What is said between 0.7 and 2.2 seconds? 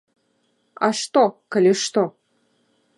А што, калі што?